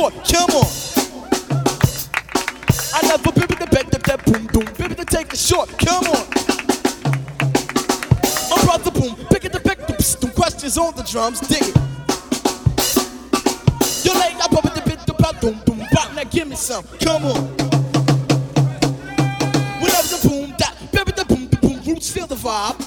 thought. 0.00 0.24
Come 0.24 0.50
on. 0.56 0.66
I 2.94 3.02
never 3.06 3.32
baby 3.32 3.54
the 3.54 3.66
bed, 3.70 3.86
that 3.90 4.02
that 4.04 4.24
boom 4.24 4.46
boom, 4.46 4.64
baby 4.78 4.94
to 4.94 5.04
take 5.04 5.32
it 5.32 5.38
short. 5.38 5.68
Come 5.78 6.06
on. 6.06 6.26
My 8.48 8.64
brother 8.64 8.90
boom, 8.90 9.14
pick 9.28 9.44
it 9.44 9.52
the 9.52 9.60
the 9.60 9.94
psst, 9.98 10.20
them 10.20 10.30
questions 10.30 10.78
on 10.78 10.94
the 10.96 11.02
drums, 11.02 11.40
dig 11.40 11.62
it. 11.62 11.76
You 14.04 14.12
late, 14.18 14.36
I 14.36 14.48
pop 14.48 14.64
it 14.64 14.74
the 14.74 14.82
bit 14.88 15.00
the 15.06 15.14
pop, 15.14 15.38
boom 15.40 15.60
boom, 15.66 15.86
pop. 15.92 16.14
Now 16.14 16.24
give 16.24 16.48
me 16.48 16.56
some. 16.56 16.84
Come 17.00 17.26
on. 17.26 17.42
Whatever 19.80 20.08
the 20.14 20.28
boom, 20.28 20.54
that 20.58 20.74
baby 20.92 21.12
the 21.12 21.24
boom, 21.26 21.48
the 21.48 21.56
boom, 21.58 21.80
roots 21.84 22.10
feel 22.10 22.26
the 22.26 22.36
vibe. 22.36 22.79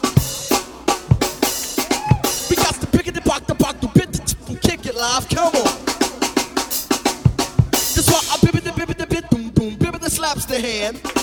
Hand. 10.60 11.23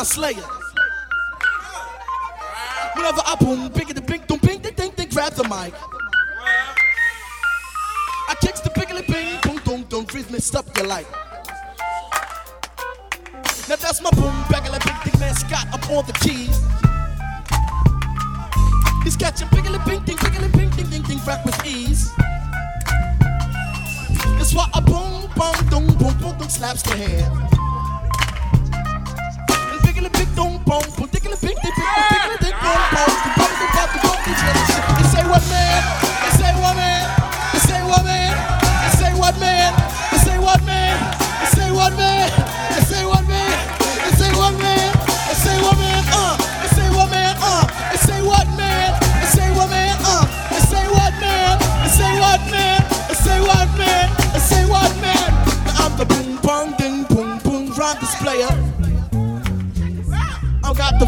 I 0.00 0.02
slay 0.02 0.30
it 0.30 0.44
Whenever 2.96 3.20
I 3.20 3.36
boom 3.38 3.70
picking 3.70 3.94
the 3.94 4.00
pink 4.00 4.26
doom 4.26 4.38
ping 4.40 4.62
ding 4.62 4.72
ding 4.72 4.92
ding 4.96 5.08
grab 5.10 5.34
the 5.34 5.44
mic. 5.44 5.74
I 8.26 8.34
kicks 8.40 8.60
the 8.60 8.70
pickly 8.70 9.02
ping 9.02 9.38
boom 9.42 9.58
doom 9.62 9.82
doom 9.90 10.06
rhythm 10.14 10.36
it 10.36 10.42
stop 10.42 10.64
your 10.74 10.86
light 10.86 11.06
Now 13.68 13.76
that's 13.76 14.00
my 14.00 14.08
boom 14.12 14.32
bagging 14.48 14.72
big 14.72 14.96
dick 15.04 15.20
man 15.20 15.34
Scott 15.34 15.66
up 15.70 15.90
on 15.90 16.06
the 16.06 16.14
keys 16.24 16.64
He's 19.04 19.18
catching 19.18 19.48
piggly 19.48 19.84
ping 19.84 20.02
ding 20.04 20.16
piggly 20.16 20.50
ping 20.50 20.70
ding 20.70 20.88
ding 20.88 21.02
ding 21.02 21.20
rap 21.26 21.44
with 21.44 21.66
ease. 21.66 22.10
That's 24.38 24.54
why 24.54 24.66
a 24.72 24.80
boom 24.80 25.28
boom 25.36 25.68
doom 25.68 25.98
boom 25.98 26.16
boom 26.20 26.38
boom 26.38 26.48
slaps 26.48 26.80
the 26.84 26.96
hand 26.96 27.69
they 34.96 35.04
say 35.04 35.22
what 35.28 35.42
man? 35.50 36.09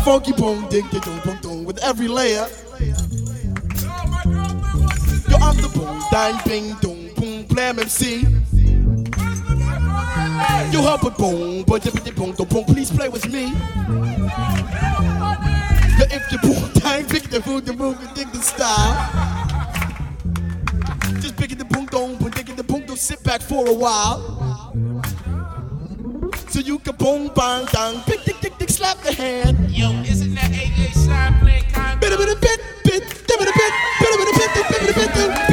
Funky 0.02 0.32
boom, 0.32 0.68
ding, 0.68 0.86
ding, 0.88 1.00
dong, 1.00 1.20
boom, 1.24 1.38
dong, 1.42 1.64
with 1.64 1.78
every 1.82 2.08
layer. 2.08 2.48
Yo, 5.28 5.36
I'm 5.38 5.56
the 5.56 5.70
boom, 5.72 6.02
dang, 6.10 6.40
bing, 6.44 6.74
dong, 6.80 7.14
boom, 7.14 7.44
blam 7.44 7.78
MC. 7.78 8.22
Yo, 10.72 10.82
help 10.82 11.04
it, 11.04 11.16
boom, 11.16 11.62
but 11.62 11.82
dippity 11.82 12.14
boom, 12.16 12.32
dong, 12.32 12.48
boom, 12.48 12.64
please 12.64 12.90
play 12.90 13.08
with 13.08 13.32
me. 13.32 13.44
Yo, 15.98 16.04
if 16.10 16.28
the 16.30 16.38
boom, 16.42 16.72
dang, 16.82 17.06
big 17.06 17.22
the 17.24 17.40
food, 17.40 17.64
the 17.64 17.72
boom, 17.72 17.96
dig 18.14 18.30
the 18.32 18.42
style. 18.42 18.94
Just 21.20 21.36
picking 21.36 21.58
the 21.58 21.64
boom, 21.64 21.86
dong, 21.86 22.16
but 22.20 22.34
digging 22.34 22.56
the 22.56 22.64
boom, 22.64 22.84
don't 22.86 22.98
sit 22.98 23.22
back 23.22 23.40
for 23.40 23.68
a 23.68 23.74
while. 23.74 24.41
So 26.52 26.60
you 26.60 26.78
can 26.80 26.94
boom, 26.96 27.30
bang, 27.34 27.64
dang, 27.72 28.02
pick, 28.02 28.24
tick, 28.24 28.36
tick, 28.40 28.58
tick, 28.58 28.68
slap 28.68 28.98
the 28.98 29.10
hand. 29.14 29.70
Yo, 29.70 29.88
isn't 30.02 30.34
that 30.34 30.50
AJ 30.50 30.92
Slime 30.92 31.40
playing 31.40 31.64
Congo? 31.72 31.98
Bit 31.98 32.12
a 32.12 32.16
bit 32.18 32.28
a 32.28 32.38
bit, 32.38 32.60
bit, 32.84 33.02
bit 33.26 33.40
a 33.40 33.52
bit, 33.56 33.72
bit 34.00 34.12
a 34.12 34.18
bit 34.18 34.28
a 34.28 34.38
bit, 34.38 34.52
bit 34.54 34.68
a 34.68 34.92
bit, 34.92 34.92
bit, 34.92 34.94
bit 34.94 35.06
a 35.06 35.28
bit 35.32 35.48
a 35.48 35.51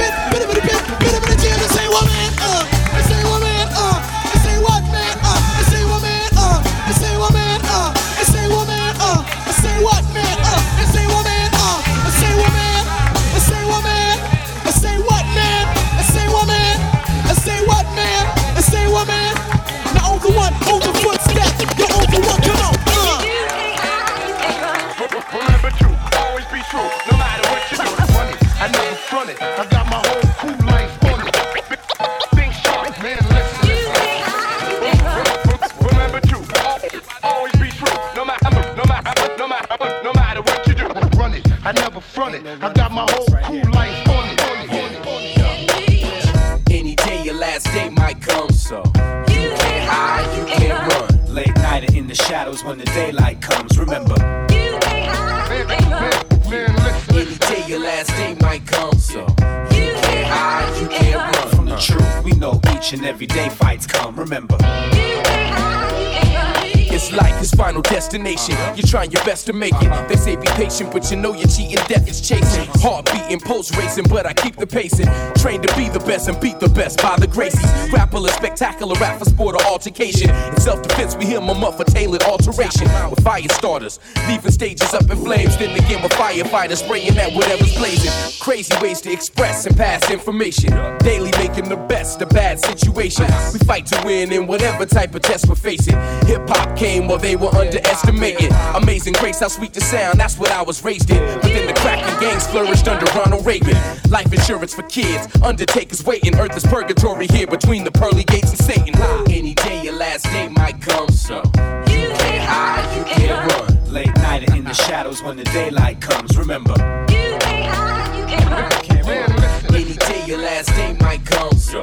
final 67.79 67.95
destination. 67.95 68.55
You're 68.75 68.87
trying 68.87 69.11
your 69.11 69.23
best 69.23 69.45
to 69.47 69.53
make 69.53 69.73
it. 69.75 70.07
They 70.07 70.15
say 70.15 70.35
be 70.35 70.47
patient, 70.47 70.91
but 70.91 71.09
you 71.11 71.17
know 71.17 71.33
you're 71.33 71.47
cheating. 71.47 71.77
Death 71.87 72.07
is 72.07 72.21
chasing. 72.27 72.65
Heart 72.81 73.11
beating, 73.11 73.39
pulse 73.39 73.75
racing, 73.77 74.05
but 74.09 74.25
I 74.25 74.33
keep 74.33 74.55
the 74.55 74.67
pacing. 74.67 75.07
Trained 75.35 75.63
to 75.63 75.75
be 75.75 75.89
the 75.89 75.99
best 75.99 76.27
and 76.27 76.39
beat 76.39 76.59
the 76.59 76.69
best 76.69 77.01
by 77.01 77.17
the 77.17 77.27
Gracies. 77.27 77.89
Grapple 77.89 78.27
spectacular 78.27 78.95
rap 78.99 79.19
for 79.19 79.25
sport 79.25 79.55
or 79.55 79.63
altercation. 79.63 80.29
In 80.29 80.57
self 80.59 80.81
defense, 80.81 81.15
we 81.15 81.25
hear 81.25 81.41
my 81.41 81.53
muff 81.53 81.79
a 81.79 81.85
tailored 81.85 82.23
alteration. 82.23 82.87
With 83.09 83.23
fire 83.23 83.41
starters, 83.49 83.99
leaving 84.27 84.51
stages 84.51 84.93
up 84.93 85.09
in 85.09 85.17
flames. 85.17 85.57
Then 85.57 85.75
again 85.75 86.01
with 86.01 86.11
firefighters 86.13 86.83
spraying 86.83 87.17
at 87.17 87.33
whatever's 87.33 87.75
blazing. 87.77 88.11
Crazy 88.39 88.73
ways 88.81 89.01
to 89.01 89.11
express 89.11 89.65
and 89.65 89.75
pass 89.75 90.09
information. 90.11 90.71
Daily 90.99 91.31
making 91.37 91.69
the 91.69 91.77
best 91.77 92.21
of 92.21 92.29
bad 92.29 92.59
situations. 92.59 93.29
We 93.53 93.59
fight 93.59 93.85
to 93.87 94.01
win 94.05 94.31
in 94.31 94.47
whatever 94.47 94.85
type 94.85 95.15
of 95.15 95.21
test 95.21 95.47
we're 95.47 95.55
facing. 95.55 95.95
Hip 96.27 96.47
hop 96.49 96.77
came 96.77 97.07
while 97.07 97.17
they 97.17 97.35
were 97.35 97.49
underestimated. 97.69 98.51
Amazing 98.75 99.13
grace, 99.13 99.39
how 99.39 99.47
sweet 99.47 99.73
the 99.73 99.81
sound, 99.81 100.19
that's 100.19 100.37
what 100.37 100.51
I 100.51 100.61
was 100.61 100.83
raised 100.83 101.09
in. 101.09 101.19
But 101.35 101.43
then 101.43 101.67
the 101.67 101.73
cracking 101.73 102.19
gangs 102.19 102.47
flourished 102.47 102.87
under 102.87 103.05
Ronald 103.17 103.45
Reagan. 103.45 103.77
Life 104.09 104.31
insurance 104.33 104.73
for 104.73 104.83
kids, 104.83 105.27
undertakers 105.41 106.03
waiting. 106.03 106.35
Earth 106.39 106.55
is 106.57 106.63
purgatory 106.63 107.27
here 107.27 107.47
between 107.47 107.83
the 107.83 107.91
pearly 107.91 108.23
gates 108.23 108.49
and 108.49 108.59
Satan. 108.59 108.95
Any 109.29 109.53
day 109.53 109.83
your 109.83 109.93
last 109.93 110.23
day 110.25 110.47
might 110.49 110.81
come, 110.81 111.09
so 111.09 111.37
you 111.37 112.09
can't 112.09 112.43
hide, 112.43 112.97
you 112.97 113.03
can't 113.05 113.51
run. 113.51 113.93
Late 113.93 114.15
night 114.15 114.49
or 114.49 114.55
in 114.55 114.63
the 114.63 114.73
shadows 114.73 115.21
when 115.23 115.37
the 115.37 115.43
daylight 115.45 116.01
comes. 116.01 116.37
Remember, 116.37 116.73
You 117.09 117.37
can't 117.39 117.73
hide, 117.73 118.17
you 118.19 118.25
can't 118.25 118.49
run. 118.49 119.75
any 119.75 119.93
day 119.93 120.25
your 120.25 120.39
last 120.39 120.69
day 120.75 120.93
might 120.99 121.25
come, 121.25 121.51
so 121.53 121.81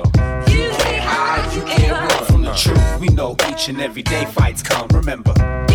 you 0.48 0.70
can't 0.70 1.04
hide, 1.04 1.54
you 1.54 1.62
can't 1.62 1.92
run 2.12 2.24
from 2.26 2.42
the 2.42 2.52
truth. 2.54 3.00
We 3.00 3.08
know 3.08 3.36
each 3.50 3.68
and 3.68 3.80
every 3.80 4.02
day 4.02 4.24
fights 4.26 4.62
come. 4.62 4.86
Remember, 4.92 5.32
yeah, 5.36 5.60
yeah. 5.60 5.65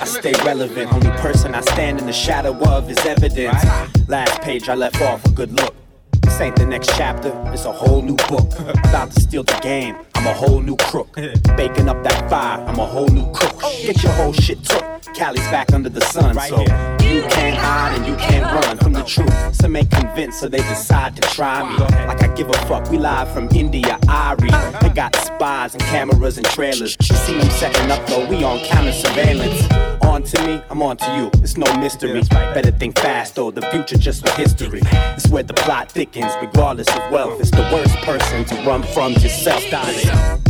I 0.00 0.04
stay 0.04 0.32
relevant. 0.44 0.92
Only 0.92 1.10
person 1.18 1.54
I 1.54 1.60
stand 1.60 2.00
in 2.00 2.06
the 2.06 2.12
shadow 2.12 2.54
of 2.68 2.90
is 2.90 2.98
evidence. 3.04 3.62
Last 4.08 4.40
page 4.42 4.68
I 4.68 4.74
left 4.74 5.00
off 5.02 5.24
a 5.24 5.30
good 5.30 5.52
look. 5.52 5.74
This 6.22 6.40
ain't 6.40 6.56
the 6.56 6.66
next 6.66 6.88
chapter, 6.96 7.32
it's 7.52 7.64
a 7.64 7.72
whole 7.72 8.02
new 8.02 8.16
book. 8.16 8.58
About 8.88 9.10
to 9.12 9.20
steal 9.20 9.42
the 9.42 9.58
game, 9.62 9.96
I'm 10.20 10.26
a 10.26 10.34
whole 10.34 10.60
new 10.60 10.76
crook. 10.76 11.14
Baking 11.56 11.88
up 11.88 12.04
that 12.04 12.28
fire, 12.28 12.62
I'm 12.66 12.78
a 12.78 12.84
whole 12.84 13.08
new 13.08 13.24
cook. 13.32 13.54
Oh. 13.62 13.80
Get 13.82 14.02
your 14.02 14.12
whole 14.12 14.34
shit 14.34 14.62
took. 14.62 14.84
Cali's 15.14 15.40
back 15.44 15.72
under 15.72 15.88
the 15.88 16.02
sun, 16.02 16.38
so 16.46 16.60
you 16.60 17.22
can't 17.30 17.56
hide 17.56 17.96
and 17.96 18.06
you 18.06 18.14
can't 18.16 18.44
run 18.44 18.76
from 18.76 18.92
the 18.92 19.02
truth. 19.04 19.32
Some 19.54 19.74
ain't 19.76 19.90
convinced, 19.90 20.40
so 20.40 20.48
they 20.50 20.58
decide 20.58 21.16
to 21.16 21.22
try 21.30 21.66
me. 21.66 21.78
Like 22.06 22.22
I 22.22 22.34
give 22.34 22.50
a 22.50 22.52
fuck, 22.68 22.90
we 22.90 22.98
live 22.98 23.32
from 23.32 23.48
India, 23.54 23.98
Irie. 24.02 24.80
They 24.82 24.90
got 24.90 25.16
spies 25.16 25.72
and 25.72 25.82
cameras 25.84 26.36
and 26.36 26.44
trailers. 26.48 26.98
You 27.00 27.16
see 27.16 27.38
them 27.38 27.48
setting 27.52 27.90
up 27.90 28.06
though, 28.06 28.28
we 28.28 28.44
on 28.44 28.58
counter 28.66 28.92
surveillance. 28.92 29.89
On 30.10 30.24
to 30.24 30.44
me, 30.44 30.60
I'm 30.68 30.82
on 30.82 30.96
to 30.96 31.16
you. 31.16 31.30
It's 31.40 31.56
no 31.56 31.72
mystery. 31.78 32.20
Better 32.30 32.72
think 32.72 32.98
fast 32.98 33.38
or 33.38 33.52
the 33.52 33.62
future 33.70 33.96
just 33.96 34.26
for 34.26 34.32
history. 34.32 34.80
It's 35.16 35.28
where 35.28 35.44
the 35.44 35.54
plot 35.54 35.92
thickens, 35.92 36.32
regardless 36.42 36.88
of 36.88 37.12
wealth. 37.12 37.38
It's 37.38 37.52
the 37.52 37.62
worst 37.72 37.94
person 37.98 38.44
to 38.46 38.54
run 38.66 38.82
from 38.82 39.12
yourself. 39.12 39.62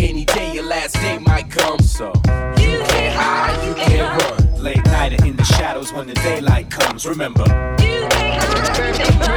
any 0.01 0.25
day 0.25 0.55
your 0.55 0.65
last 0.65 0.95
day 0.95 1.19
might 1.19 1.51
come, 1.51 1.79
so 1.81 2.07
you 2.57 2.83
can't 2.89 3.15
hide, 3.15 3.69
you 3.69 3.75
can't 3.75 4.23
run. 4.23 4.63
Late 4.63 4.85
night 4.87 5.21
or 5.21 5.27
in 5.27 5.37
the 5.37 5.45
shadows 5.45 5.93
when 5.93 6.07
the 6.07 6.15
daylight 6.15 6.71
comes. 6.71 7.07
Remember, 7.07 7.45
any 7.81 8.07
day 8.79 9.30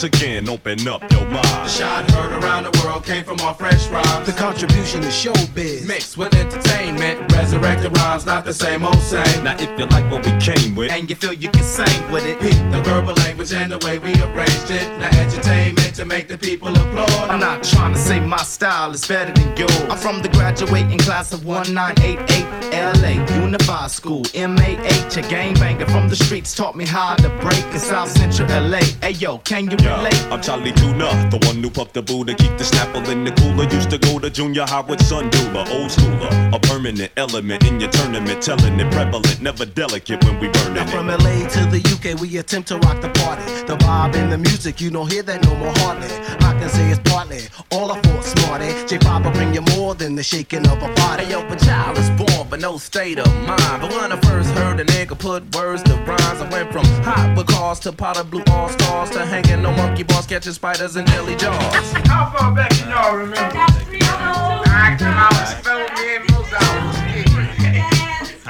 once 0.00 0.14
again, 0.14 0.48
open 0.48 0.86
up 0.86 1.02
your 1.10 1.24
mind. 1.24 1.44
The 1.44 1.68
shot 1.68 2.08
heard 2.12 2.44
around 2.44 2.62
the 2.62 2.82
world 2.84 3.04
came 3.04 3.24
from 3.24 3.40
our 3.40 3.52
fresh 3.52 3.88
rhymes. 3.88 4.26
The 4.26 4.32
contribution 4.32 5.00
to 5.00 5.08
showbiz 5.08 5.88
mixed 5.88 6.16
with 6.16 6.32
entertainment. 6.36 7.32
Resurrected 7.32 7.96
rhymes, 7.96 8.24
not 8.24 8.44
the 8.44 8.54
same 8.54 8.84
old 8.84 9.00
same. 9.00 9.42
Now 9.42 9.56
if 9.58 9.76
you 9.76 9.86
like 9.86 10.08
what 10.08 10.24
we 10.24 10.30
came 10.38 10.76
with, 10.76 10.92
and 10.92 11.10
you 11.10 11.16
feel 11.16 11.32
you 11.32 11.48
can 11.48 11.64
sing 11.64 12.12
with 12.12 12.24
it, 12.26 12.38
peep 12.40 12.54
the 12.70 12.80
verbal 12.84 13.14
language 13.14 13.52
and 13.52 13.72
the 13.72 13.78
way 13.84 13.98
we 13.98 14.14
arranged 14.22 14.70
it. 14.70 14.86
Now 15.00 15.08
entertainment 15.18 15.96
to 15.96 16.04
make 16.04 16.28
the 16.28 16.38
people 16.38 16.68
applaud. 16.68 17.28
I'm 17.28 17.40
not 17.40 17.64
trying 17.64 17.92
to 17.92 17.98
say 17.98 18.20
my 18.20 18.44
style 18.44 18.92
is 18.92 19.04
better 19.04 19.32
than 19.32 19.56
yours. 19.56 19.80
I'm 19.90 19.98
from 19.98 20.22
the 20.22 20.28
graduating 20.28 20.98
class 20.98 21.32
of 21.32 21.44
1988 21.44 22.58
LA 22.72 23.24
Unified 23.42 23.90
School, 23.90 24.22
MAH. 24.32 25.08
A 25.18 25.22
gangbanger 25.22 25.90
from 25.90 26.08
the 26.08 26.14
streets 26.14 26.54
taught 26.54 26.76
me 26.76 26.86
how 26.86 27.16
to 27.16 27.28
break 27.40 27.64
in 27.72 27.80
South 27.80 28.10
Central 28.10 28.48
LA. 28.48 28.78
Hey 29.02 29.12
yo, 29.12 29.38
can 29.38 29.68
you 29.68 29.76
relate? 29.88 30.22
I'm 30.32 30.40
Chali 30.40 30.72
2na, 30.72 31.30
the 31.30 31.38
one 31.46 31.62
who 31.62 31.70
puffed 31.70 31.94
the 31.94 32.02
Buddha, 32.02 32.34
keep 32.34 32.56
the 32.58 32.64
snapple 32.64 33.06
in 33.08 33.24
the 33.24 33.32
cooler. 33.32 33.64
Used 33.72 33.90
to 33.90 33.98
go 33.98 34.18
to 34.18 34.30
junior 34.30 34.64
high 34.66 34.80
with 34.80 35.02
Sun 35.02 35.30
Dula, 35.30 35.60
old 35.70 35.90
schooler, 35.90 36.54
a 36.54 36.58
permanent 36.60 37.10
element 37.16 37.64
in 37.66 37.80
your 37.80 37.90
tournament, 37.90 38.42
telling 38.42 38.78
it 38.78 38.90
prevalent, 38.92 39.40
never 39.40 39.64
delicate 39.66 40.22
when 40.24 40.38
we 40.40 40.48
burning 40.48 40.74
Now 40.74 40.82
it. 40.84 40.90
from 40.90 41.06
LA 41.08 41.48
to 41.48 41.60
the 41.66 41.80
UK, 41.94 42.20
we 42.20 42.36
attempt 42.38 42.68
to 42.68 42.78
rock 42.78 43.00
the 43.00 43.10
party. 43.10 43.42
The 43.66 43.76
vibe 43.76 44.14
and 44.16 44.30
the 44.32 44.38
music, 44.38 44.80
you 44.80 44.90
don't 44.90 45.10
hear 45.10 45.22
that 45.22 45.42
no 45.44 45.54
more 45.56 45.72
hardly. 45.78 46.08
I 46.46 46.52
can 46.58 46.68
say 46.68 46.90
it's 46.90 47.00
partly 47.10 47.40
all 47.70 47.90
I 47.92 48.00
thought 48.00 48.24
smarty. 48.24 48.68
J 48.86 48.98
Pop 48.98 49.24
will 49.24 49.32
bring 49.32 49.54
you 49.54 49.62
more 49.76 49.94
than 49.94 50.14
the 50.14 50.22
shaking 50.22 50.66
of 50.66 50.78
a 50.82 50.92
body. 50.94 51.24
Hey, 51.24 51.32
yo, 51.32 51.46
but 51.48 51.58
child 51.60 51.98
is 51.98 52.08
born, 52.10 52.46
but 52.48 52.60
no 52.60 52.76
state 52.78 53.18
of 53.18 53.26
mind. 53.46 53.80
But 53.82 53.90
when 53.92 54.12
I 54.12 54.20
first 54.20 54.50
heard 54.50 54.80
a 54.80 54.84
nigga 54.84 55.18
put 55.18 55.54
words 55.54 55.82
to 55.84 55.94
rhymes, 56.06 56.40
I 56.40 56.48
went 56.50 56.72
from 56.72 56.84
hot 57.02 57.34
with 57.36 57.46
cars 57.48 57.80
to 57.80 57.92
powder 57.92 58.24
blue 58.24 58.42
all 58.48 58.68
stars 58.68 59.10
to 59.10 59.24
hanging 59.26 59.64
on 59.66 59.77
monkey 59.78 60.02
boss 60.02 60.26
catching 60.26 60.52
spiders 60.52 60.96
in 60.96 61.04
dilly 61.06 61.36
jaws. 61.36 61.54
How 62.10 62.30
far 62.36 62.54
back 62.54 62.70
do 62.70 62.90
y'all 62.90 63.16
remember? 63.16 63.38
I 63.56 64.96
come 64.98 65.14
out 65.14 65.34
and 65.34 65.48
spelled 65.48 65.92
me 65.94 66.16
in 66.16 66.22
Mozart. 66.30 66.94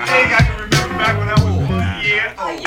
Hey, 0.09 0.25
I 0.35 0.41
can 0.41 0.57
remember 0.59 0.95
back 0.97 1.19
when 1.19 1.29
I 1.29 1.37
was 1.45 1.55
one 1.69 2.03
year 2.03 2.35
old. 2.41 2.59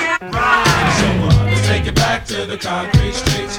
So, 0.97 1.07
uh, 1.07 1.45
let's 1.45 1.67
take 1.67 1.87
it 1.87 1.95
back 1.95 2.25
to 2.25 2.45
the 2.45 2.57
concrete 2.57 3.13
streets 3.13 3.57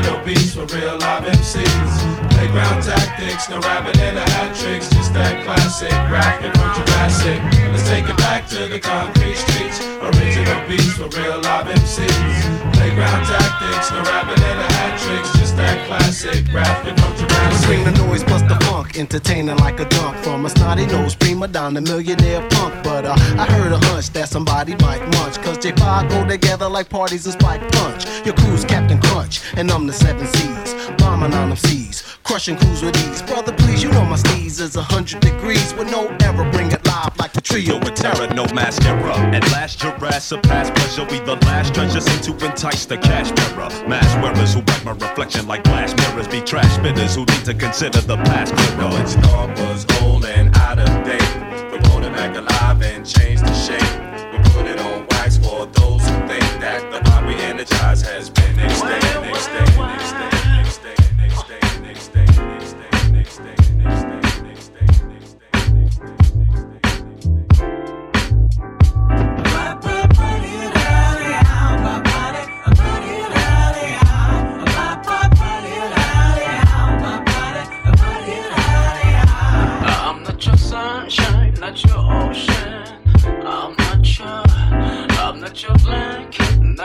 Original 0.00 0.24
beats 0.24 0.54
for 0.54 0.64
real 0.74 0.96
live 0.96 1.24
MCs. 1.24 2.30
Playground 2.30 2.82
tactics, 2.82 3.50
no 3.50 3.60
rapping 3.60 4.00
in 4.00 4.14
the 4.14 4.22
hat 4.32 4.56
tricks. 4.56 4.88
Just 4.88 5.12
that 5.12 5.44
classic 5.44 5.90
graphic 6.08 6.56
from 6.56 6.72
Jurassic. 6.72 7.38
Let's 7.68 7.86
take 7.86 8.08
it 8.08 8.16
back 8.16 8.48
to 8.48 8.66
the 8.66 8.80
concrete 8.80 9.36
streets. 9.36 9.84
Original 10.00 10.68
beats 10.68 10.96
for 10.96 11.08
real 11.20 11.42
live 11.42 11.66
MCs. 11.66 12.72
Playground 12.72 13.26
tactics, 13.26 13.90
no 13.92 14.00
rapping 14.08 14.42
in 14.42 14.56
the 14.56 14.68
hat 14.72 14.98
tricks. 15.00 15.39
That 15.60 15.86
classic 15.86 16.46
graphic 16.46 16.98
from 16.98 17.16
Jurassic. 17.16 17.66
Bring 17.68 17.84
the 17.84 17.92
noise, 18.06 18.24
bust 18.24 18.48
the 18.48 18.56
funk, 18.64 18.98
entertaining 18.98 19.56
like 19.58 19.78
a 19.78 19.84
dunk 19.84 20.16
from 20.24 20.46
a 20.46 20.50
snotty 20.50 20.86
nose 20.86 21.14
prima 21.14 21.48
donna 21.48 21.80
millionaire 21.80 22.46
punk. 22.50 22.82
But 22.82 23.04
uh, 23.04 23.14
I 23.38 23.44
heard 23.44 23.72
a 23.72 23.78
hunch 23.88 24.08
that 24.10 24.28
somebody 24.28 24.74
might 24.76 25.02
munch, 25.12 25.36
cause 25.42 25.58
J5 25.58 26.08
go 26.08 26.26
together 26.26 26.68
like 26.68 26.88
parties 26.88 27.26
and 27.26 27.34
spike 27.34 27.60
punch. 27.72 28.06
Your 28.24 28.34
crew's 28.34 28.64
Captain 28.64 29.00
Crunch, 29.00 29.42
and 29.56 29.70
I'm 29.70 29.86
the 29.86 29.92
seven 29.92 30.26
C's, 30.26 30.74
bombing 30.96 31.34
on 31.34 31.50
them 31.50 31.58
seas, 31.58 32.02
crushing 32.24 32.56
crews 32.56 32.82
with 32.82 32.96
ease. 33.08 33.20
Brother, 33.22 33.52
please, 33.52 33.82
you 33.82 33.90
know 33.92 34.04
my 34.06 34.16
steez 34.16 34.60
is 34.60 34.76
a 34.76 34.82
hundred 34.82 35.20
degrees 35.20 35.74
with 35.74 35.90
no 35.90 36.08
error. 36.22 36.50
Bring 36.52 36.72
it 36.72 36.84
live 36.86 37.16
like 37.18 37.32
the 37.32 37.40
trio 37.40 37.78
with 37.78 37.94
terror, 37.94 38.32
no 38.34 38.46
mascara. 38.54 39.14
At 39.36 39.44
last, 39.52 39.82
your 39.82 39.92
ass 40.06 40.24
surpass 40.24 40.70
pleasure. 40.70 41.06
We 41.10 41.20
the 41.20 41.36
last 41.46 41.74
treasure 41.74 42.00
sent 42.00 42.24
to 42.24 42.32
entice 42.46 42.86
the 42.86 42.96
cash 42.96 43.30
bearer. 43.32 43.68
Mask 43.88 44.22
wearers 44.22 44.54
who 44.54 44.62
break 44.62 44.84
my 44.84 44.92
reflection 44.92 45.46
like 45.50 45.64
glass 45.64 45.92
mirrors 45.96 46.28
be 46.28 46.40
trash 46.40 46.72
spinners 46.76 47.16
who 47.16 47.22
need 47.22 47.44
to 47.44 47.52
consider 47.52 48.00
the 48.02 48.16
past. 48.18 48.54
No, 48.78 48.86
its 49.02 49.16
thought 49.16 49.50
was 49.58 49.84
old 50.00 50.24
and 50.24 50.56
out 50.58 50.78
of 50.78 50.86
date. 51.04 51.30
We're 51.72 51.82
pulling 51.90 52.12
back 52.12 52.36
alive 52.36 52.80
and 52.82 53.04
change 53.04 53.40
the 53.40 53.52
shape. 53.52 53.92
We 54.32 54.38
put 54.50 54.66
it 54.66 54.78
on 54.78 55.08
wax 55.10 55.38
for 55.38 55.66
those 55.66 56.02
who 56.08 56.16
think 56.30 56.46
that 56.62 56.80
the 56.92 57.00
bomb 57.02 57.26
we 57.26 57.34
energize 57.34 58.00
has 58.02 58.30
been 58.30 58.60
extended. 58.60 59.28
extended, 59.28 59.96
extended. 59.96 60.09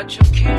about 0.06 0.18
your 0.18 0.34
kids. 0.36 0.55